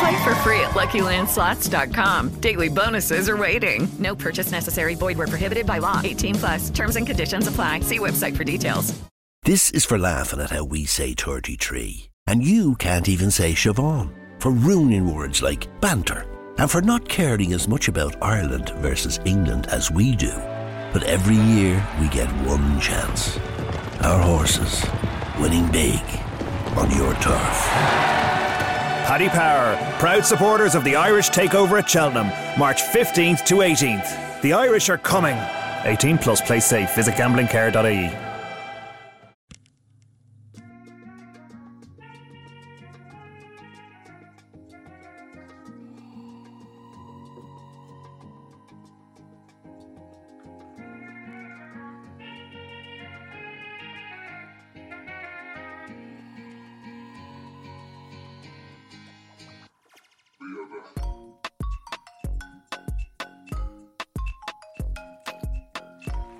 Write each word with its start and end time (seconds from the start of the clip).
Play 0.00 0.24
for 0.24 0.34
free 0.36 0.60
at 0.60 0.70
LuckyLandSlots.com. 0.70 2.40
Daily 2.40 2.68
bonuses 2.68 3.28
are 3.28 3.36
waiting. 3.36 3.88
No 3.98 4.14
purchase 4.14 4.50
necessary. 4.50 4.94
Void 4.94 5.16
where 5.18 5.28
prohibited 5.28 5.66
by 5.66 5.78
law. 5.78 6.00
18 6.02 6.34
plus. 6.34 6.70
Terms 6.70 6.96
and 6.96 7.06
conditions 7.06 7.46
apply. 7.46 7.80
See 7.80 7.98
website 7.98 8.36
for 8.36 8.44
details. 8.44 8.92
This 9.44 9.70
is 9.72 9.84
for 9.84 9.98
laughing 9.98 10.40
at 10.40 10.48
how 10.50 10.64
we 10.64 10.86
say 10.86 11.12
33. 11.12 12.10
And 12.26 12.42
you 12.42 12.76
can't 12.76 13.08
even 13.10 13.30
say 13.30 13.52
Siobhan. 13.52 14.10
For 14.40 14.50
ruining 14.50 15.14
words 15.14 15.42
like 15.42 15.68
banter. 15.82 16.26
And 16.56 16.70
for 16.70 16.80
not 16.80 17.08
caring 17.08 17.52
as 17.52 17.68
much 17.68 17.88
about 17.88 18.22
Ireland 18.22 18.70
versus 18.76 19.20
England 19.26 19.66
as 19.66 19.90
we 19.90 20.16
do. 20.16 20.32
But 20.94 21.02
every 21.02 21.36
year 21.36 21.86
we 22.00 22.08
get 22.08 22.28
one 22.46 22.80
chance. 22.80 23.36
Our 24.00 24.22
horses 24.22 24.84
winning 25.38 25.70
big 25.70 26.00
on 26.76 26.90
your 26.90 27.12
turf. 27.16 28.13
Paddy 29.04 29.28
Power, 29.28 29.76
proud 29.98 30.24
supporters 30.24 30.74
of 30.74 30.82
the 30.82 30.96
Irish 30.96 31.28
takeover 31.28 31.78
at 31.78 31.86
Cheltenham, 31.86 32.28
March 32.58 32.82
15th 32.82 33.44
to 33.44 33.56
18th. 33.56 34.40
The 34.40 34.54
Irish 34.54 34.88
are 34.88 34.96
coming. 34.96 35.36
18 35.84 36.16
plus 36.16 36.40
play 36.40 36.58
safe. 36.58 36.94
Visit 36.94 37.14
gamblingcare.ie. 37.14 38.23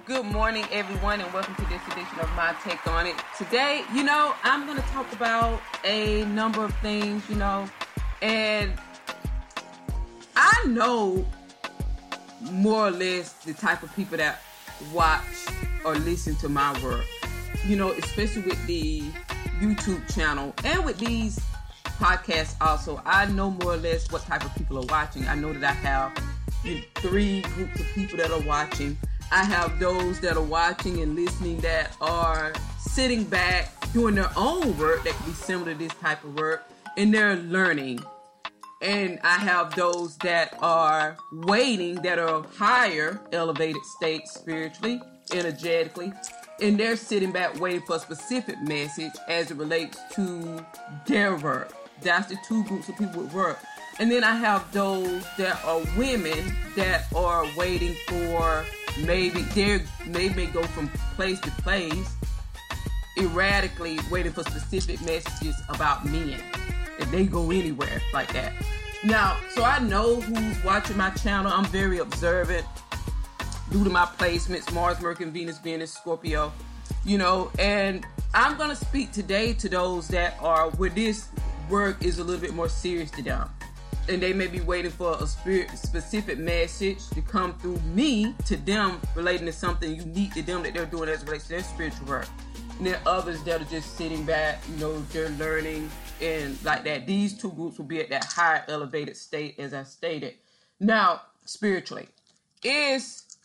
Good 0.07 0.27
morning, 0.27 0.67
everyone, 0.71 1.23
and 1.23 1.33
welcome 1.33 1.55
to 1.55 1.63
this 1.63 1.81
edition 1.87 2.21
of 2.21 2.29
My 2.37 2.55
Take 2.63 2.87
on 2.87 3.07
It. 3.07 3.15
Today, 3.39 3.85
you 3.95 4.05
know, 4.05 4.35
I'm 4.43 4.67
going 4.67 4.77
to 4.77 4.87
talk 4.89 5.11
about 5.15 5.63
a 5.83 6.27
number 6.27 6.63
of 6.63 6.75
things, 6.81 7.27
you 7.27 7.37
know, 7.37 7.67
and 8.21 8.71
I 10.37 10.63
know 10.67 11.27
more 12.53 12.89
or 12.89 12.91
less 12.91 13.33
the 13.45 13.55
type 13.55 13.83
of 13.83 13.97
people 13.97 14.19
that 14.19 14.43
watch 14.93 15.23
or 15.87 15.95
listen 15.95 16.37
to 16.37 16.51
my 16.51 16.79
work, 16.83 17.07
you 17.67 17.77
know, 17.77 17.93
especially 17.93 18.43
with 18.43 18.67
the 18.67 19.01
YouTube 19.59 20.15
channel 20.15 20.53
and 20.65 20.85
with 20.85 20.99
these 20.99 21.41
podcasts 21.85 22.57
also. 22.61 23.01
I 23.07 23.25
know 23.25 23.53
more 23.53 23.73
or 23.73 23.79
less 23.79 24.13
what 24.13 24.21
type 24.27 24.45
of 24.45 24.55
people 24.55 24.81
are 24.81 24.87
watching. 24.87 25.27
I 25.29 25.35
know 25.35 25.55
that 25.55 25.65
I 25.65 25.73
have 25.73 26.19
three 26.97 27.41
groups 27.41 27.81
of 27.81 27.87
people 27.95 28.19
that 28.19 28.31
are 28.31 28.43
watching. 28.43 28.99
I 29.33 29.45
have 29.45 29.79
those 29.79 30.21
that 30.21 30.37
are 30.37 30.43
watching 30.43 31.01
and 31.01 31.15
listening 31.17 31.59
that 31.61 31.97
are 32.01 32.53
sitting 32.79 33.25
back 33.25 33.73
doing 33.93 34.15
their 34.15 34.31
own 34.37 34.77
work 34.79 35.05
that 35.05 35.13
can 35.15 35.27
be 35.27 35.33
similar 35.33 35.73
to 35.73 35.79
this 35.79 35.93
type 35.95 36.23
of 36.25 36.35
work 36.37 36.69
and 36.97 37.13
they're 37.13 37.37
learning. 37.37 38.01
And 38.83 39.19
I 39.25 39.39
have 39.39 39.75
those 39.75 40.17
that 40.19 40.57
are 40.61 41.17
waiting 41.33 41.97
that 42.03 42.19
are 42.19 42.45
higher 42.57 43.21
elevated 43.33 43.83
states 43.85 44.35
spiritually, 44.35 45.01
energetically, 45.33 46.13
and 46.61 46.79
they're 46.79 46.97
sitting 46.97 47.33
back 47.33 47.59
waiting 47.59 47.81
for 47.83 47.97
a 47.97 47.99
specific 47.99 48.61
message 48.63 49.13
as 49.29 49.51
it 49.51 49.57
relates 49.57 49.99
to 50.13 50.65
their 51.07 51.37
work. 51.37 51.73
That's 52.03 52.29
the 52.29 52.37
two 52.47 52.63
groups 52.65 52.89
of 52.89 52.97
people 52.99 53.23
with 53.23 53.33
work. 53.33 53.59
And 53.99 54.11
then 54.11 54.25
I 54.25 54.35
have 54.37 54.71
those 54.73 55.25
that 55.39 55.65
are 55.65 55.81
women 55.97 56.55
that 56.77 57.07
are 57.15 57.47
waiting 57.57 57.95
for 58.09 58.65
maybe 58.99 59.43
they 59.43 59.81
they 60.07 60.29
may 60.31 60.47
go 60.47 60.63
from 60.63 60.89
place 61.17 61.41
to 61.41 61.51
place 61.63 62.17
erratically 63.19 63.99
waiting 64.11 64.33
for 64.33 64.43
specific 64.43 65.01
messages 65.03 65.57
about 65.69 66.05
men. 66.05 66.41
And 67.01 67.11
they 67.11 67.27
go 67.27 67.51
anywhere 67.51 68.01
like 68.13 68.33
that. 68.33 68.53
Now 69.05 69.37
so 69.51 69.63
i 69.63 69.79
know 69.79 70.21
who's 70.21 70.65
watching 70.65 70.97
my 70.97 71.11
channel. 71.11 71.53
I'm 71.53 71.67
very 71.67 71.99
observant 71.99 72.67
due 73.71 73.83
to 73.85 73.91
my 73.91 74.05
placements 74.05 74.73
mars 74.73 75.01
mercury 75.01 75.31
venus 75.31 75.59
in 75.65 75.87
scorpio 75.87 76.53
you 77.05 77.19
know 77.19 77.51
and 77.59 78.07
i'm 78.35 78.57
gonna 78.57 78.77
speak 78.77 79.11
today 79.11 79.53
to 79.53 79.69
those 79.69 80.07
that 80.09 80.37
are 80.41 80.71
where 80.73 80.91
this 80.91 81.29
work 81.71 82.03
is 82.05 82.19
a 82.19 82.25
little 82.25 82.41
bit 82.41 82.55
more 82.55 82.69
serious 82.69 83.11
to 83.11 83.23
them 83.23 83.49
and 84.09 84.23
they 84.23 84.33
may 84.33 84.47
be 84.47 84.61
waiting 84.61 84.91
for 84.91 85.17
a 85.21 85.27
spirit 85.27 85.71
specific 85.71 86.39
message 86.39 87.09
to 87.11 87.23
come 87.23 87.55
through 87.59 87.81
me 87.95 88.35
to 88.45 88.57
them 88.57 89.01
relating 89.15 89.47
to 89.47 89.53
something 89.53 89.95
unique 89.95 90.35
to 90.35 90.43
them 90.43 90.63
that 90.63 90.75
they're 90.75 90.87
doing 90.87 91.09
as 91.09 91.25
relates 91.25 91.45
to 91.45 91.51
their 91.51 91.63
spiritual 91.63 92.07
work. 92.07 92.29
And 92.79 92.87
then 92.87 92.99
others 93.07 93.43
that 93.45 93.61
are 93.61 93.67
just 93.67 93.97
sitting 93.97 94.25
back, 94.25 94.63
you 94.71 94.77
know, 94.77 94.99
they're 95.13 95.31
learning 95.31 95.91
and 96.21 96.63
like 96.65 96.85
that. 96.85 97.07
These 97.07 97.39
two 97.39 97.53
groups 97.53 97.79
will 97.79 97.85
be 97.87 98.01
at 98.01 98.11
that 98.11 98.25
higher 98.25 98.65
elevated 98.69 99.17
state 99.17 99.59
as 99.59 99.73
I 99.73 99.85
stated. 99.85 100.35
Now, 100.81 101.23
spiritually, 101.45 102.09
is 102.63 103.37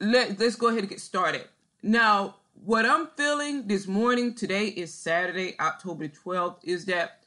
let 0.00 0.38
let's 0.38 0.56
go 0.56 0.68
ahead 0.68 0.80
and 0.80 0.88
get 0.88 1.00
started. 1.00 1.44
Now, 1.82 2.36
what 2.64 2.86
I'm 2.86 3.08
feeling 3.08 3.66
this 3.66 3.86
morning, 3.86 4.34
today 4.34 4.68
is 4.68 4.92
Saturday, 4.92 5.54
October 5.60 6.08
12th, 6.08 6.56
is 6.64 6.86
that 6.86 7.20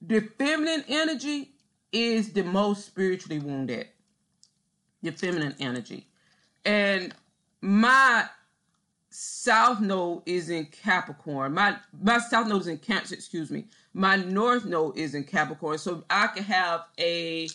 the 0.00 0.20
feminine 0.38 0.84
energy 0.88 1.52
is 1.92 2.32
the 2.32 2.42
most 2.42 2.86
spiritually 2.86 3.38
wounded. 3.38 3.88
The 5.02 5.12
feminine 5.12 5.54
energy. 5.60 6.06
And 6.64 7.14
my 7.60 8.26
south 9.10 9.80
node 9.80 10.22
is 10.26 10.50
in 10.50 10.66
Capricorn. 10.66 11.54
My 11.54 11.76
my 12.00 12.18
south 12.18 12.48
node 12.48 12.62
is 12.62 12.68
in 12.68 12.78
Cancer, 12.78 13.14
excuse 13.14 13.50
me. 13.50 13.66
My 13.92 14.16
north 14.16 14.64
node 14.64 14.96
is 14.96 15.14
in 15.14 15.24
Capricorn. 15.24 15.78
So 15.78 16.04
I 16.08 16.28
can 16.28 16.44
have 16.44 16.84
a 16.98 17.48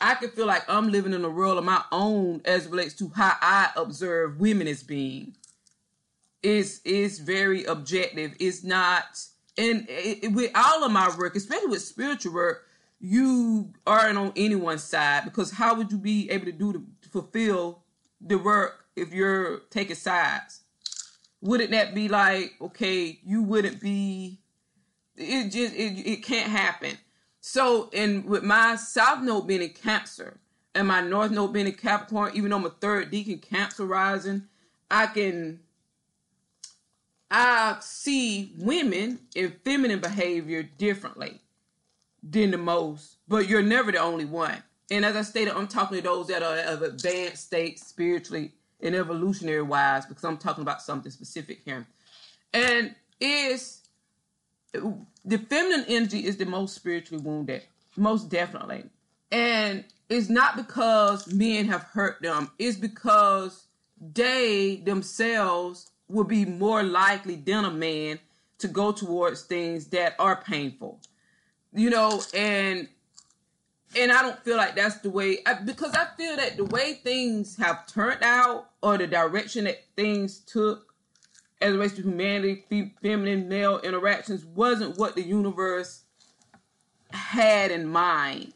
I 0.00 0.14
can 0.14 0.30
feel 0.30 0.46
like 0.46 0.64
I'm 0.68 0.90
living 0.90 1.12
in 1.12 1.24
a 1.24 1.30
world 1.30 1.58
of 1.58 1.64
my 1.64 1.82
own 1.92 2.40
as 2.44 2.66
relates 2.68 2.94
to 2.94 3.08
how 3.08 3.36
I 3.40 3.70
observe 3.76 4.40
women 4.40 4.66
as 4.66 4.82
being. 4.82 5.36
It's 6.42 6.80
it's 6.84 7.18
very 7.18 7.64
objective. 7.64 8.34
It's 8.38 8.64
not 8.64 9.24
and 9.58 9.86
it, 9.88 10.24
it, 10.24 10.32
with 10.32 10.50
all 10.54 10.84
of 10.84 10.92
my 10.92 11.14
work, 11.16 11.36
especially 11.36 11.68
with 11.68 11.82
spiritual 11.82 12.34
work, 12.34 12.66
you 13.00 13.72
aren't 13.86 14.18
on 14.18 14.32
anyone's 14.36 14.84
side 14.84 15.24
because 15.24 15.52
how 15.52 15.74
would 15.74 15.90
you 15.90 15.98
be 15.98 16.30
able 16.30 16.46
to 16.46 16.52
do 16.52 16.72
to, 16.72 16.82
to 17.02 17.08
fulfill 17.08 17.82
the 18.20 18.36
work 18.36 18.84
if 18.96 19.12
you're 19.12 19.60
taking 19.70 19.96
sides? 19.96 20.60
Wouldn't 21.40 21.70
that 21.70 21.94
be 21.94 22.08
like 22.08 22.54
okay, 22.60 23.18
you 23.24 23.42
wouldn't 23.42 23.80
be? 23.80 24.40
It 25.16 25.50
just 25.50 25.74
it, 25.74 26.06
it 26.06 26.24
can't 26.24 26.50
happen. 26.50 26.98
So, 27.40 27.88
and 27.94 28.26
with 28.26 28.42
my 28.42 28.76
south 28.76 29.22
node 29.22 29.46
being 29.46 29.62
in 29.62 29.70
Cancer 29.70 30.38
and 30.74 30.86
my 30.86 31.00
north 31.00 31.30
node 31.30 31.54
being 31.54 31.66
in 31.66 31.72
Capricorn, 31.72 32.32
even 32.34 32.50
though 32.50 32.56
I'm 32.56 32.66
a 32.66 32.70
third 32.70 33.10
decan 33.10 33.40
Cancer 33.40 33.86
rising, 33.86 34.44
I 34.90 35.06
can 35.06 35.60
I 37.30 37.76
see 37.80 38.52
women 38.58 39.20
in 39.36 39.54
feminine 39.64 40.00
behavior 40.00 40.62
differently 40.62 41.40
than 42.22 42.50
the 42.50 42.58
most, 42.58 43.18
but 43.28 43.48
you're 43.48 43.62
never 43.62 43.92
the 43.92 43.98
only 43.98 44.24
one. 44.24 44.62
And 44.90 45.04
as 45.04 45.14
I 45.14 45.22
stated, 45.22 45.54
I'm 45.54 45.68
talking 45.68 45.98
to 45.98 46.02
those 46.02 46.26
that 46.26 46.42
are 46.42 46.58
of 46.58 46.82
advanced 46.82 47.46
state 47.46 47.78
spiritually 47.78 48.52
and 48.80 48.94
evolutionary 48.94 49.62
wise, 49.62 50.06
because 50.06 50.24
I'm 50.24 50.38
talking 50.38 50.62
about 50.62 50.82
something 50.82 51.12
specific 51.12 51.60
here. 51.64 51.86
And 52.52 52.94
is 53.20 53.82
the 54.72 55.38
feminine 55.38 55.84
energy 55.88 56.24
is 56.26 56.36
the 56.36 56.46
most 56.46 56.74
spiritually 56.74 57.22
wounded, 57.22 57.62
most 57.96 58.28
definitely. 58.28 58.84
And 59.30 59.84
it's 60.08 60.28
not 60.28 60.56
because 60.56 61.32
men 61.32 61.66
have 61.66 61.82
hurt 61.82 62.20
them, 62.22 62.50
it's 62.58 62.76
because 62.76 63.66
they 64.00 64.82
themselves 64.84 65.90
will 66.10 66.24
be 66.24 66.44
more 66.44 66.82
likely 66.82 67.36
than 67.36 67.64
a 67.64 67.70
man 67.70 68.18
to 68.58 68.68
go 68.68 68.92
towards 68.92 69.42
things 69.42 69.86
that 69.88 70.14
are 70.18 70.42
painful. 70.42 71.00
You 71.72 71.90
know, 71.90 72.20
and 72.34 72.88
and 73.96 74.12
I 74.12 74.22
don't 74.22 74.38
feel 74.44 74.56
like 74.56 74.76
that's 74.76 74.98
the 74.98 75.10
way 75.10 75.38
I, 75.46 75.54
because 75.54 75.94
I 75.94 76.06
feel 76.16 76.36
that 76.36 76.56
the 76.56 76.64
way 76.64 76.94
things 76.94 77.56
have 77.56 77.86
turned 77.86 78.22
out 78.22 78.70
or 78.82 78.96
the 78.96 79.06
direction 79.06 79.64
that 79.64 79.84
things 79.96 80.38
took 80.38 80.94
as 81.60 81.74
a 81.74 81.78
race 81.78 81.92
to 81.94 82.02
humanity, 82.02 82.94
feminine, 83.02 83.48
male 83.48 83.80
interactions 83.80 84.44
wasn't 84.44 84.96
what 84.96 85.14
the 85.14 85.22
universe 85.22 86.04
had 87.10 87.70
in 87.70 87.86
mind. 87.86 88.52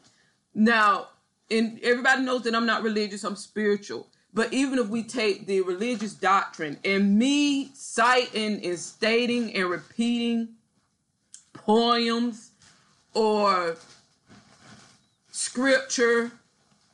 Now, 0.53 1.09
and 1.51 1.79
everybody 1.83 2.23
knows 2.23 2.43
that 2.43 2.55
I'm 2.55 2.65
not 2.65 2.83
religious, 2.83 3.23
I'm 3.23 3.35
spiritual. 3.35 4.07
But 4.35 4.51
even 4.51 4.79
if 4.79 4.89
we 4.89 5.01
take 5.01 5.47
the 5.47 5.61
religious 5.61 6.13
doctrine 6.13 6.77
and 6.83 7.17
me 7.17 7.71
citing 7.73 8.63
and 8.65 8.77
stating 8.77 9.55
and 9.55 9.69
repeating 9.69 10.49
poems 11.53 12.51
or 13.13 13.77
scripture 15.31 16.33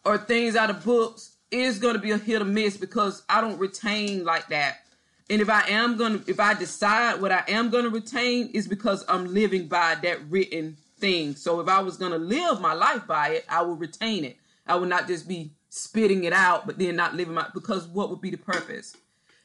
or 0.06 0.20
things 0.20 0.56
out 0.56 0.70
of 0.70 0.86
books 0.86 1.32
is 1.50 1.80
going 1.80 1.96
to 1.96 2.00
be 2.00 2.12
a 2.12 2.18
hit 2.20 2.44
or 2.44 2.46
miss 2.46 2.78
because 2.78 3.24
I 3.28 3.42
don't 3.42 3.58
retain 3.58 4.24
like 4.24 4.48
that. 4.50 4.82
And 5.28 5.42
if 5.42 5.50
I 5.50 5.68
am 5.70 5.98
going 5.98 6.24
to, 6.24 6.30
if 6.30 6.40
I 6.40 6.54
decide 6.54 7.22
what 7.22 7.32
I 7.32 7.44
am 7.48 7.72
going 7.72 7.86
to 7.86 7.90
retain, 7.90 8.50
is 8.54 8.68
because 8.68 9.04
I'm 9.10 9.34
living 9.34 9.68
by 9.68 9.96
that 10.04 10.20
written 10.30 10.78
thing. 11.00 11.36
So 11.36 11.60
if 11.60 11.68
I 11.68 11.80
was 11.80 11.98
going 11.98 12.12
to 12.12 12.20
live 12.20 12.62
my 12.62 12.74
life 12.74 13.08
by 13.08 13.30
it, 13.30 13.46
I 13.50 13.64
would 13.64 13.80
retain 13.80 14.26
it. 14.26 14.38
I 14.68 14.76
would 14.76 14.90
not 14.90 15.08
just 15.08 15.28
be 15.28 15.52
spitting 15.74 16.26
it 16.26 16.34
out, 16.34 16.68
but 16.68 16.78
then 16.78 16.98
not 16.98 17.16
living 17.16 17.34
my, 17.34 17.48
because 17.54 17.88
what 17.88 18.10
would 18.10 18.20
be 18.20 18.30
the 18.30 18.38
purpose? 18.38 18.96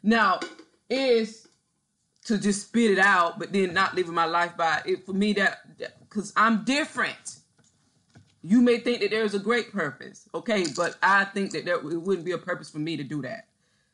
Now, 0.03 0.41
is 0.91 1.47
to 2.25 2.37
just 2.37 2.67
spit 2.67 2.91
it 2.91 2.99
out, 2.99 3.39
but 3.39 3.53
then 3.53 3.73
not 3.73 3.95
living 3.95 4.13
my 4.13 4.25
life 4.25 4.57
by 4.57 4.83
it. 4.85 5.07
For 5.07 5.13
me, 5.13 5.35
that, 5.35 5.61
because 6.01 6.33
I'm 6.37 6.65
different. 6.65 7.39
You 8.43 8.61
may 8.61 8.79
think 8.79 9.01
that 9.01 9.11
there's 9.11 9.35
a 9.35 9.39
great 9.39 9.73
purpose, 9.73 10.29
okay, 10.35 10.67
but 10.77 10.97
I 11.01 11.25
think 11.25 11.53
that 11.53 11.65
there 11.65 11.77
it 11.77 11.85
wouldn't 11.85 12.25
be 12.25 12.33
a 12.33 12.39
purpose 12.39 12.69
for 12.69 12.79
me 12.79 12.97
to 12.97 13.05
do 13.05 13.23
that. 13.23 13.47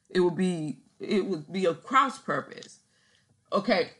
It 0.08 0.20
would 0.20 0.36
be 0.36 0.78
it 1.00 1.24
would 1.24 1.52
be 1.52 1.66
a 1.66 1.74
cross 1.74 2.18
purpose. 2.18 2.78
Okay, 3.50 3.90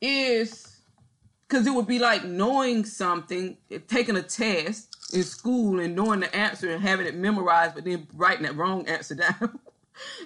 is 0.00 0.80
because 1.48 1.66
it 1.66 1.74
would 1.74 1.86
be 1.86 1.98
like 1.98 2.24
knowing 2.24 2.84
something, 2.84 3.58
taking 3.88 4.16
a 4.16 4.22
test 4.22 4.89
in 5.12 5.22
school 5.22 5.80
and 5.80 5.94
knowing 5.94 6.20
the 6.20 6.34
answer 6.34 6.70
and 6.70 6.82
having 6.82 7.06
it 7.06 7.14
memorized, 7.14 7.74
but 7.74 7.84
then 7.84 8.06
writing 8.14 8.44
that 8.44 8.56
wrong 8.56 8.86
answer 8.88 9.14
down. 9.14 9.58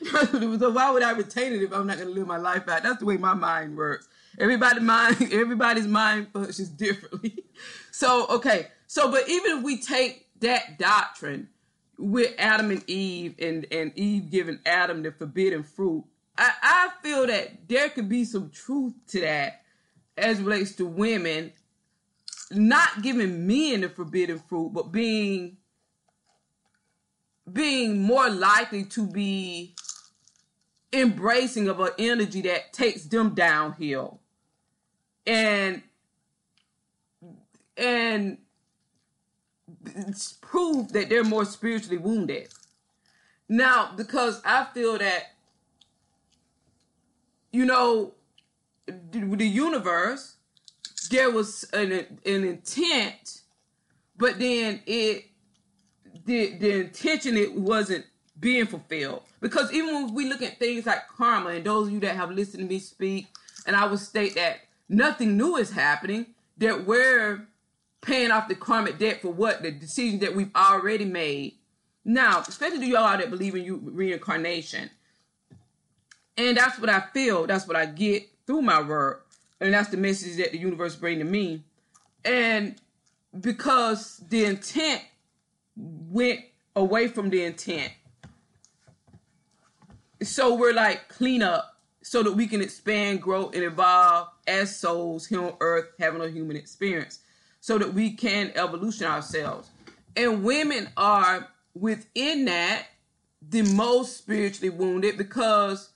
so 0.59 0.71
why 0.71 0.91
would 0.91 1.03
I 1.03 1.13
retain 1.13 1.53
it 1.53 1.63
if 1.63 1.73
I'm 1.73 1.87
not 1.87 1.97
going 1.97 2.09
to 2.09 2.15
live 2.15 2.27
my 2.27 2.37
life 2.37 2.69
out? 2.69 2.83
That's 2.83 2.99
the 2.99 3.07
way 3.07 3.17
my 3.17 3.35
mind 3.35 3.77
works. 3.77 4.09
Everybody 4.39 4.81
mind, 4.81 5.17
everybody's 5.33 5.87
mind 5.87 6.29
functions 6.33 6.69
differently. 6.69 7.39
So 7.93 8.27
okay, 8.27 8.67
so, 8.89 9.09
but 9.09 9.29
even 9.29 9.59
if 9.59 9.63
we 9.63 9.77
take 9.77 10.27
that 10.41 10.81
doctrine 10.81 11.49
with 11.97 12.35
Adam 12.39 12.73
and 12.73 12.83
Eve 12.91 13.37
and, 13.39 13.67
and 13.71 13.97
Eve 13.97 14.33
giving 14.33 14.59
Adam 14.67 15.05
the 15.05 15.13
forbidden 15.13 15.63
fruit, 15.63 16.05
I, 16.37 16.51
I 16.61 16.89
feel 17.05 17.29
that 17.29 17.69
there 17.69 17.89
could 17.91 18.09
be 18.09 18.25
some 18.25 18.51
truth 18.51 18.95
to 19.11 19.21
that 19.21 19.63
as 20.17 20.41
relates 20.41 20.73
to 20.77 20.87
women 20.87 21.53
not 22.51 23.03
giving 23.03 23.47
men 23.47 23.81
the 23.83 23.89
forbidden 23.89 24.39
fruit, 24.39 24.71
but 24.73 24.93
being 24.93 25.59
being 27.53 28.01
more 28.01 28.31
likely 28.31 28.85
to 28.85 29.07
be 29.07 29.75
embracing 30.93 31.69
of 31.69 31.79
an 31.81 31.91
energy 31.99 32.41
that 32.43 32.73
takes 32.73 33.05
them 33.05 33.35
downhill. 33.35 34.21
And 35.27 35.83
and 37.77 38.39
prove 40.41 40.93
that 40.93 41.09
they're 41.09 41.25
more 41.25 41.45
spiritually 41.45 41.99
wounded. 41.99 42.49
Now, 43.49 43.93
because 43.97 44.41
I 44.45 44.67
feel 44.73 44.99
that, 44.99 45.35
you 47.53 47.65
know, 47.65 48.15
the 48.87 49.47
universe, 49.47 50.37
there 51.11 51.31
was 51.31 51.65
an, 51.73 51.93
an 51.93 52.45
intent, 52.45 53.43
but 54.17 54.39
then 54.39 54.81
it, 54.87 55.27
the, 56.25 56.57
the 56.59 56.81
intention, 56.81 57.37
it 57.37 57.55
wasn't 57.55 58.05
being 58.39 58.67
fulfilled. 58.67 59.23
Because 59.41 59.73
even 59.73 59.95
when 59.95 60.15
we 60.15 60.29
look 60.29 60.43
at 60.43 60.59
things 60.59 60.87
like 60.87 61.07
karma, 61.09 61.51
and 61.51 61.65
those 61.65 61.89
of 61.89 61.93
you 61.93 62.01
that 62.01 62.17
have 62.17 62.31
listened 62.31 62.63
to 62.63 62.69
me 62.69 62.79
speak, 62.79 63.27
and 63.67 63.77
I 63.77 63.87
would 63.87 63.99
state 63.99 64.35
that 64.37 64.61
nothing 64.89 65.37
new 65.37 65.57
is 65.57 65.71
happening, 65.71 66.27
that 66.59 66.87
we're 66.87 67.47
paying 68.01 68.31
off 68.31 68.49
the 68.49 68.55
karmic 68.55 68.99
debt 68.99 69.23
for 69.23 69.33
what 69.33 69.63
the 69.63 69.71
decisions 69.71 70.21
that 70.21 70.35
we've 70.35 70.55
already 70.55 71.05
made. 71.05 71.55
Now, 72.05 72.41
especially 72.41 72.81
to 72.81 72.87
y'all 72.87 73.17
that 73.17 73.31
believe 73.31 73.55
in 73.55 73.65
you 73.65 73.81
reincarnation, 73.83 74.91
and 76.37 76.57
that's 76.57 76.79
what 76.79 76.91
I 76.91 77.01
feel. 77.13 77.47
That's 77.47 77.67
what 77.67 77.77
I 77.77 77.87
get 77.87 78.29
through 78.47 78.63
my 78.63 78.83
work, 78.83 79.24
and 79.65 79.73
that's 79.73 79.89
the 79.89 79.97
message 79.97 80.37
that 80.37 80.53
the 80.53 80.59
universe 80.59 80.95
bring 80.95 81.19
to 81.21 81.25
me. 81.25 81.65
And 82.23 82.77
because 83.41 84.23
the 84.29 84.45
intent 84.45 85.03
went 85.75 86.41
away 86.77 87.09
from 87.09 87.31
the 87.31 87.43
intent, 87.45 87.91
so 90.23 90.55
we're 90.55 90.75
like 90.75 91.09
clean 91.09 91.43
up 91.43 91.81
so 92.03 92.23
that 92.23 92.33
we 92.33 92.47
can 92.47 92.61
expand, 92.61 93.23
grow, 93.23 93.49
and 93.55 93.63
evolve 93.63 94.29
as 94.47 94.77
souls 94.77 95.27
here 95.27 95.43
on 95.43 95.55
earth 95.61 95.87
having 95.99 96.21
a 96.21 96.29
human 96.29 96.57
experience 96.57 97.21
so 97.61 97.79
that 97.79 97.95
we 97.95 98.11
can 98.11 98.53
evolution 98.57 99.07
ourselves. 99.07 99.71
And 100.15 100.45
women 100.45 100.91
are 100.99 101.49
within 101.75 102.45
that 102.45 102.85
the 103.41 103.63
most 103.63 104.19
spiritually 104.19 104.69
wounded 104.69 105.17
because 105.17 105.91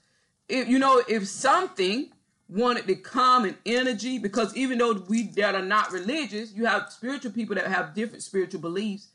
if 0.47 0.67
you 0.67 0.79
know 0.79 1.03
if 1.07 1.27
something 1.27 2.09
wanted 2.49 2.87
to 2.87 2.95
come 2.95 3.45
in 3.45 3.55
energy 3.65 4.17
because 4.17 4.55
even 4.55 4.77
though 4.77 4.93
we 5.07 5.27
that 5.27 5.55
are 5.55 5.61
not 5.61 5.91
religious 5.91 6.53
you 6.53 6.65
have 6.65 6.91
spiritual 6.91 7.31
people 7.31 7.55
that 7.55 7.67
have 7.67 7.93
different 7.93 8.23
spiritual 8.23 8.59
beliefs 8.59 9.09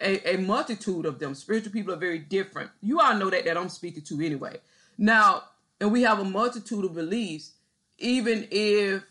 a, 0.00 0.34
a 0.34 0.38
multitude 0.38 1.04
of 1.04 1.18
them 1.18 1.34
spiritual 1.34 1.72
people 1.72 1.92
are 1.92 1.98
very 1.98 2.18
different 2.18 2.70
you 2.80 3.00
all 3.00 3.14
know 3.14 3.30
that 3.30 3.44
that 3.44 3.56
i'm 3.56 3.68
speaking 3.68 4.02
to 4.02 4.20
anyway 4.24 4.56
now 4.96 5.42
and 5.80 5.92
we 5.92 6.02
have 6.02 6.18
a 6.18 6.24
multitude 6.24 6.84
of 6.84 6.94
beliefs 6.94 7.52
even 7.98 8.46
if 8.50 9.02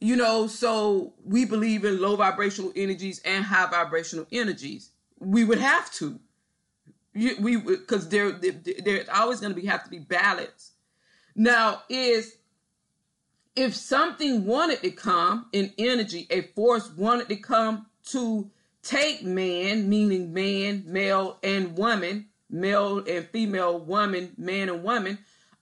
you 0.00 0.16
know, 0.16 0.46
so 0.46 1.12
we 1.24 1.44
believe 1.44 1.84
in 1.84 2.00
low 2.00 2.16
vibrational 2.16 2.72
energies 2.74 3.20
and 3.24 3.44
high 3.44 3.66
vibrational 3.66 4.26
energies. 4.32 4.90
We 5.18 5.44
would 5.44 5.58
have 5.58 5.92
to. 5.94 6.18
We 7.14 7.56
because 7.56 8.08
there 8.08 8.32
there's 8.32 9.08
always 9.10 9.40
going 9.40 9.54
to 9.54 9.60
be 9.60 9.66
have 9.66 9.84
to 9.84 9.90
be 9.90 9.98
balance. 9.98 10.72
Now 11.36 11.82
is 11.90 12.36
if 13.56 13.74
something 13.74 14.46
wanted 14.46 14.80
to 14.82 14.90
come 14.90 15.46
in 15.52 15.72
energy, 15.78 16.26
a 16.30 16.42
force 16.42 16.90
wanted 16.96 17.28
to 17.28 17.36
come 17.36 17.86
to 18.06 18.50
take 18.82 19.22
man, 19.22 19.88
meaning 19.88 20.32
man, 20.32 20.84
male, 20.86 21.38
and 21.42 21.76
woman, 21.76 22.26
male 22.48 22.98
and 22.98 23.26
female, 23.28 23.78
woman, 23.78 24.32
man 24.36 24.68
and 24.68 24.82
woman, 24.82 25.18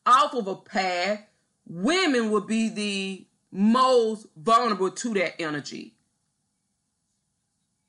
off 0.07 0.35
of 0.35 0.47
a 0.47 0.57
path, 0.57 1.21
women 1.67 2.31
would 2.31 2.47
be 2.47 2.69
the 2.69 3.27
most 3.51 4.27
vulnerable 4.37 4.91
to 4.91 5.15
that 5.15 5.41
energy. 5.41 5.95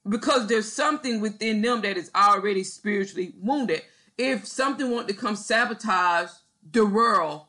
Because 0.07 0.47
there's 0.47 0.71
something 0.71 1.21
within 1.21 1.61
them 1.61 1.81
that 1.81 1.97
is 1.97 2.09
already 2.15 2.63
spiritually 2.63 3.33
wounded. 3.39 3.81
If 4.17 4.47
something 4.47 4.89
wanted 4.89 5.09
to 5.09 5.13
come 5.13 5.35
sabotage 5.35 6.29
the 6.71 6.85
world, 6.85 7.43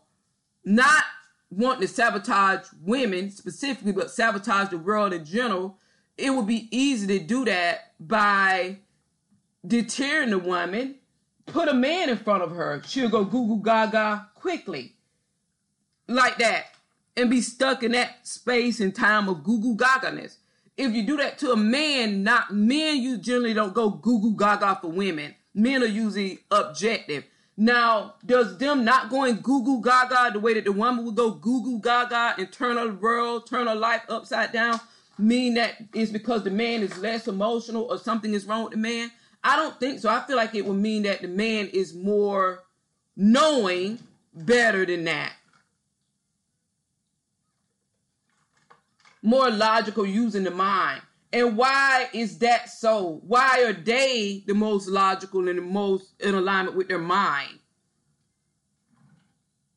not 0.64 1.02
wanting 1.50 1.82
to 1.82 1.88
sabotage 1.88 2.66
women 2.82 3.30
specifically, 3.30 3.92
but 3.92 4.10
sabotage 4.10 4.68
the 4.68 4.78
world 4.78 5.12
in 5.12 5.24
general, 5.24 5.78
it 6.16 6.30
would 6.30 6.46
be 6.46 6.68
easy 6.70 7.06
to 7.06 7.24
do 7.24 7.44
that 7.44 7.92
by 7.98 8.78
deterring 9.66 10.30
the 10.30 10.38
woman, 10.38 10.96
put 11.46 11.68
a 11.68 11.74
man 11.74 12.08
in 12.08 12.16
front 12.16 12.42
of 12.42 12.52
her. 12.52 12.82
She'll 12.86 13.08
go 13.08 13.24
goo 13.24 13.46
goo 13.46 13.62
gaga 13.62 14.28
quickly. 14.34 14.94
Like 16.06 16.38
that 16.38 16.66
and 17.16 17.30
be 17.30 17.40
stuck 17.40 17.82
in 17.82 17.92
that 17.92 18.26
space 18.26 18.80
and 18.80 18.94
time 18.94 19.28
of 19.28 19.44
goo 19.44 19.60
goo 19.60 19.76
gaga-ness. 19.76 20.38
If 20.76 20.92
you 20.92 21.04
do 21.04 21.16
that 21.18 21.38
to 21.38 21.52
a 21.52 21.56
man, 21.56 22.22
not 22.22 22.54
men, 22.54 22.98
you 23.02 23.18
generally 23.18 23.52
don't 23.52 23.74
go 23.74 23.90
goo 23.90 24.20
goo 24.20 24.36
gaga 24.36 24.78
for 24.80 24.90
women. 24.90 25.34
Men 25.54 25.82
are 25.82 25.86
usually 25.86 26.40
objective. 26.50 27.24
Now, 27.60 28.14
does 28.24 28.56
them 28.56 28.86
not 28.86 29.10
going 29.10 29.42
goo 29.42 29.62
goo 29.62 29.82
gaga 29.82 30.30
the 30.32 30.40
way 30.40 30.54
that 30.54 30.64
the 30.64 30.72
woman 30.72 31.04
would 31.04 31.14
go 31.14 31.32
goo 31.32 31.62
goo 31.62 31.78
gaga 31.78 32.34
and 32.38 32.50
turn 32.50 32.78
her 32.78 32.90
world, 32.90 33.46
turn 33.46 33.66
her 33.66 33.74
life 33.74 34.00
upside 34.08 34.50
down, 34.50 34.80
mean 35.18 35.52
that 35.54 35.74
it's 35.92 36.10
because 36.10 36.42
the 36.42 36.50
man 36.50 36.82
is 36.82 36.96
less 36.96 37.28
emotional 37.28 37.82
or 37.82 37.98
something 37.98 38.32
is 38.32 38.46
wrong 38.46 38.64
with 38.64 38.72
the 38.72 38.78
man? 38.78 39.10
I 39.44 39.56
don't 39.56 39.78
think 39.78 40.00
so. 40.00 40.08
I 40.08 40.20
feel 40.20 40.36
like 40.36 40.54
it 40.54 40.64
would 40.64 40.78
mean 40.78 41.02
that 41.02 41.20
the 41.20 41.28
man 41.28 41.66
is 41.66 41.92
more 41.92 42.62
knowing 43.14 43.98
better 44.32 44.86
than 44.86 45.04
that. 45.04 45.34
More 49.20 49.50
logical 49.50 50.06
using 50.06 50.44
the 50.44 50.50
mind. 50.50 51.02
And 51.32 51.56
why 51.56 52.08
is 52.12 52.38
that 52.38 52.70
so? 52.70 53.20
Why 53.26 53.62
are 53.64 53.72
they 53.72 54.42
the 54.46 54.54
most 54.54 54.88
logical 54.88 55.48
and 55.48 55.58
the 55.58 55.62
most 55.62 56.12
in 56.20 56.34
alignment 56.34 56.76
with 56.76 56.88
their 56.88 56.98
mind 56.98 57.60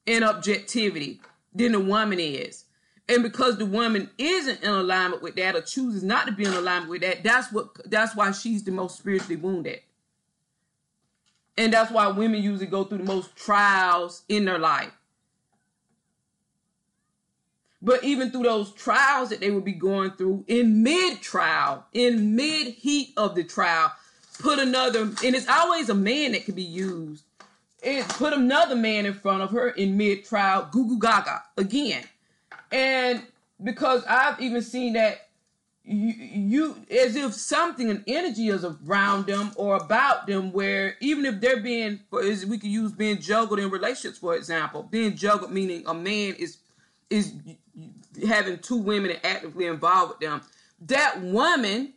and 0.08 0.24
objectivity 0.24 1.22
than 1.54 1.74
the 1.74 1.80
woman 1.80 2.20
is? 2.20 2.66
And 3.08 3.22
because 3.22 3.58
the 3.58 3.66
woman 3.66 4.10
isn't 4.18 4.64
in 4.64 4.70
alignment 4.70 5.22
with 5.22 5.36
that 5.36 5.56
or 5.56 5.62
chooses 5.62 6.04
not 6.04 6.26
to 6.26 6.32
be 6.32 6.46
in 6.46 6.54
alignment 6.54 6.90
with 6.90 7.02
that, 7.02 7.24
that's 7.24 7.52
what 7.52 7.90
that's 7.90 8.16
why 8.16 8.32
she's 8.32 8.64
the 8.64 8.72
most 8.72 8.98
spiritually 8.98 9.36
wounded. 9.36 9.82
And 11.58 11.72
that's 11.72 11.92
why 11.92 12.08
women 12.08 12.42
usually 12.42 12.66
go 12.66 12.84
through 12.84 13.00
the 13.00 13.04
most 13.04 13.36
trials 13.36 14.24
in 14.28 14.46
their 14.46 14.58
life. 14.58 14.92
But 17.84 18.02
even 18.06 18.32
through 18.32 18.44
those 18.44 18.72
trials 18.72 19.30
that 19.30 19.42
they 19.42 19.52
would 19.52 19.66
be 19.66 19.74
going 19.74 20.12
through 20.12 20.46
in 20.48 20.84
mid 20.84 21.22
trial, 21.22 21.86
in 21.92 22.34
mid 22.34 22.68
heat 22.68 23.14
of 23.18 23.36
the 23.36 23.44
trial, 23.44 23.92
put 24.40 24.58
another, 24.58 25.02
and 25.02 25.36
it's 25.36 25.50
always 25.50 25.90
a 25.90 25.94
man 25.94 26.32
that 26.32 26.46
can 26.46 26.56
be 26.56 26.64
used. 26.64 27.26
It 27.82 28.08
put 28.08 28.32
another 28.32 28.78
man 28.78 29.06
in 29.06 29.14
front 29.14 29.44
of 29.44 29.52
her 29.52 29.68
in 29.70 29.98
mid 29.98 30.24
trial, 30.24 30.70
goo 30.72 30.88
goo 30.88 30.98
gaga 30.98 31.44
again. 31.58 32.06
And 32.72 33.22
because 33.62 34.06
I've 34.06 34.40
even 34.40 34.62
seen 34.62 34.94
that 34.94 35.28
you, 35.84 36.14
you 36.18 36.78
as 36.90 37.18
if 37.18 37.34
something 37.34 37.90
an 37.90 38.06
energy 38.08 38.48
is 38.48 38.64
around 38.64 39.26
them 39.26 39.52
or 39.58 39.76
about 39.76 40.28
them 40.28 40.54
where 40.54 40.96
even 41.02 41.26
if 41.26 41.42
they're 41.42 41.62
being 41.62 42.00
for 42.10 42.22
as 42.24 42.46
we 42.46 42.58
could 42.58 42.70
use 42.70 42.94
being 42.94 43.20
juggled 43.20 43.60
in 43.60 43.70
relationships 43.70 44.18
for 44.18 44.34
example 44.34 44.84
being 44.84 45.14
juggled 45.14 45.52
meaning 45.52 45.84
a 45.86 45.94
man 45.94 46.36
is 46.36 46.60
is 47.14 47.34
having 48.28 48.60
two 48.60 48.78
women 48.78 49.16
actively 49.24 49.66
involved 49.66 50.12
with 50.12 50.20
them 50.20 50.42
that 50.82 51.22
woman 51.22 51.94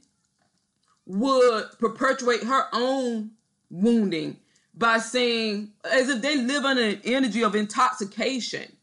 would 1.06 1.64
perpetuate 1.78 2.42
her 2.42 2.64
own 2.72 3.30
wounding 3.70 4.36
by 4.74 4.98
saying 4.98 5.72
as 5.90 6.08
if 6.08 6.22
they 6.22 6.36
live 6.36 6.64
under 6.64 6.82
an 6.82 7.00
energy 7.04 7.42
of 7.42 7.54
intoxication 7.54 8.76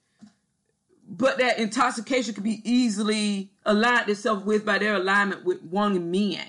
but 1.08 1.38
that 1.38 1.60
intoxication 1.60 2.34
could 2.34 2.44
be 2.44 2.62
easily 2.63 3.52
aligned 3.66 4.10
itself 4.10 4.44
with 4.46 4.66
by 4.66 4.80
their 4.80 4.96
alignment 4.96 5.46
with 5.46 5.62
one 5.62 6.10
men. 6.10 6.46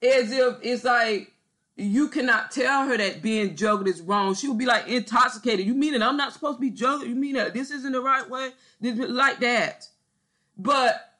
As 0.00 0.30
if 0.30 0.56
it's 0.62 0.84
like 0.84 1.32
you 1.78 2.08
cannot 2.08 2.50
tell 2.50 2.86
her 2.86 2.96
that 2.96 3.22
being 3.22 3.56
juggled 3.56 3.88
is 3.88 4.00
wrong. 4.00 4.34
She 4.34 4.48
will 4.48 4.56
be 4.56 4.66
like 4.66 4.88
intoxicated. 4.88 5.66
You 5.66 5.74
mean 5.74 5.92
that 5.92 6.02
I'm 6.02 6.16
not 6.16 6.32
supposed 6.32 6.58
to 6.58 6.60
be 6.60 6.70
juggled? 6.70 7.08
You 7.08 7.14
mean 7.14 7.34
that 7.34 7.54
this 7.54 7.70
isn't 7.70 7.92
the 7.92 8.00
right 8.00 8.28
way? 8.28 8.50
Like 8.80 9.40
that. 9.40 9.86
But 10.56 11.14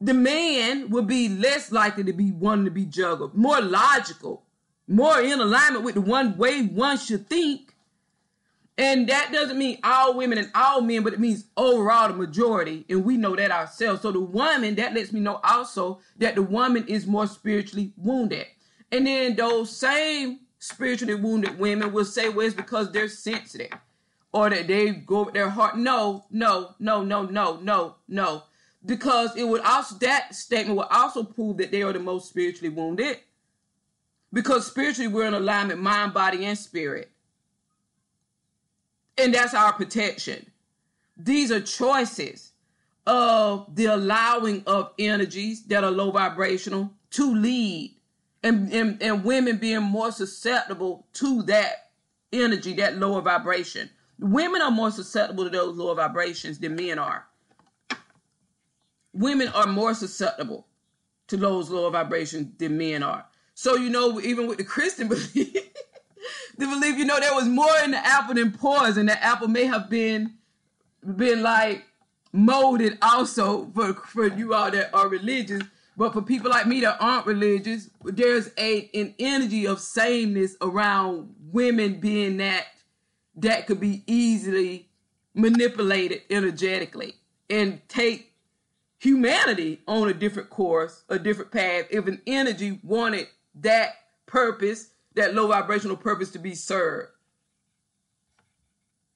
the 0.00 0.14
man 0.14 0.90
would 0.90 1.08
be 1.08 1.28
less 1.28 1.72
likely 1.72 2.04
to 2.04 2.12
be 2.12 2.30
wanting 2.30 2.66
to 2.66 2.70
be 2.70 2.84
juggled, 2.84 3.34
more 3.34 3.60
logical, 3.60 4.44
more 4.86 5.20
in 5.20 5.40
alignment 5.40 5.84
with 5.84 5.96
the 5.96 6.00
one 6.00 6.36
way 6.36 6.62
one 6.62 6.98
should 6.98 7.28
think 7.28 7.74
and 8.78 9.08
that 9.08 9.32
doesn't 9.32 9.58
mean 9.58 9.80
all 9.82 10.14
women 10.14 10.38
and 10.38 10.52
all 10.54 10.80
men, 10.80 11.02
but 11.02 11.12
it 11.12 11.18
means 11.18 11.46
overall 11.56 12.06
the 12.06 12.14
majority. 12.14 12.84
And 12.88 13.04
we 13.04 13.16
know 13.16 13.34
that 13.34 13.50
ourselves. 13.50 14.02
So 14.02 14.12
the 14.12 14.20
woman, 14.20 14.76
that 14.76 14.94
lets 14.94 15.12
me 15.12 15.18
know 15.18 15.40
also 15.42 15.98
that 16.18 16.36
the 16.36 16.42
woman 16.42 16.86
is 16.86 17.04
more 17.04 17.26
spiritually 17.26 17.92
wounded. 17.96 18.46
And 18.90 19.06
then 19.06 19.36
those 19.36 19.76
same 19.76 20.40
spiritually 20.58 21.14
wounded 21.14 21.58
women 21.58 21.92
will 21.92 22.04
say, 22.04 22.28
well, 22.28 22.46
it's 22.46 22.54
because 22.54 22.90
they're 22.90 23.08
sensitive 23.08 23.72
or 24.32 24.50
that 24.50 24.66
they 24.66 24.90
go 24.90 25.24
with 25.24 25.34
their 25.34 25.50
heart. 25.50 25.76
No, 25.76 26.24
no, 26.30 26.74
no, 26.78 27.02
no, 27.02 27.22
no, 27.24 27.58
no, 27.60 27.96
no. 28.08 28.42
Because 28.84 29.36
it 29.36 29.46
would 29.46 29.62
also, 29.62 29.96
that 29.98 30.34
statement 30.34 30.76
would 30.78 30.88
also 30.90 31.22
prove 31.22 31.58
that 31.58 31.70
they 31.70 31.82
are 31.82 31.92
the 31.92 31.98
most 31.98 32.28
spiritually 32.28 32.70
wounded. 32.70 33.18
Because 34.32 34.66
spiritually, 34.66 35.08
we're 35.08 35.26
in 35.26 35.34
alignment, 35.34 35.80
mind, 35.80 36.14
body, 36.14 36.44
and 36.44 36.56
spirit. 36.56 37.10
And 39.16 39.34
that's 39.34 39.54
our 39.54 39.72
protection. 39.72 40.50
These 41.16 41.50
are 41.50 41.60
choices 41.60 42.52
of 43.06 43.74
the 43.74 43.86
allowing 43.86 44.62
of 44.66 44.92
energies 44.98 45.64
that 45.64 45.82
are 45.82 45.90
low 45.90 46.10
vibrational 46.10 46.92
to 47.12 47.34
lead 47.34 47.97
and, 48.42 48.72
and, 48.72 49.02
and 49.02 49.24
women 49.24 49.56
being 49.56 49.82
more 49.82 50.12
susceptible 50.12 51.06
to 51.14 51.42
that 51.44 51.90
energy, 52.32 52.74
that 52.74 52.96
lower 52.96 53.20
vibration. 53.20 53.90
Women 54.18 54.62
are 54.62 54.70
more 54.70 54.90
susceptible 54.90 55.44
to 55.44 55.50
those 55.50 55.76
lower 55.76 55.94
vibrations 55.94 56.58
than 56.58 56.76
men 56.76 56.98
are. 56.98 57.26
Women 59.12 59.48
are 59.48 59.66
more 59.66 59.94
susceptible 59.94 60.66
to 61.28 61.36
those 61.36 61.70
lower 61.70 61.90
vibrations 61.90 62.56
than 62.58 62.78
men 62.78 63.02
are. 63.02 63.26
So, 63.54 63.76
you 63.76 63.90
know, 63.90 64.20
even 64.20 64.46
with 64.46 64.58
the 64.58 64.64
Christian 64.64 65.08
belief, 65.08 65.34
the 65.34 66.66
belief, 66.66 66.98
you 66.98 67.04
know, 67.04 67.18
there 67.20 67.34
was 67.34 67.46
more 67.46 67.76
in 67.84 67.92
the 67.92 67.98
apple 67.98 68.34
than 68.34 68.52
poison. 68.52 69.06
The 69.06 69.22
apple 69.22 69.48
may 69.48 69.64
have 69.64 69.88
been 69.88 70.34
been 71.16 71.42
like 71.42 71.84
molded 72.32 72.98
also 73.00 73.70
for 73.74 73.94
for 73.94 74.26
you 74.26 74.54
all 74.54 74.70
that 74.70 74.94
are 74.94 75.08
religious. 75.08 75.62
But 75.98 76.12
for 76.12 76.22
people 76.22 76.48
like 76.48 76.68
me 76.68 76.80
that 76.82 76.96
aren't 77.00 77.26
religious, 77.26 77.90
there's 78.04 78.50
a 78.56 78.88
an 78.94 79.16
energy 79.18 79.66
of 79.66 79.80
sameness 79.80 80.56
around 80.62 81.34
women 81.50 81.98
being 81.98 82.36
that 82.36 82.66
that 83.34 83.66
could 83.66 83.80
be 83.80 84.04
easily 84.06 84.88
manipulated 85.34 86.22
energetically 86.30 87.16
and 87.50 87.80
take 87.88 88.32
humanity 89.00 89.80
on 89.88 90.08
a 90.08 90.14
different 90.14 90.50
course, 90.50 91.02
a 91.08 91.18
different 91.18 91.50
path. 91.50 91.86
If 91.90 92.06
an 92.06 92.22
energy 92.28 92.78
wanted 92.84 93.26
that 93.56 93.94
purpose 94.26 94.90
that 95.16 95.34
low 95.34 95.48
vibrational 95.48 95.96
purpose 95.96 96.30
to 96.30 96.38
be 96.38 96.54
served. 96.54 97.10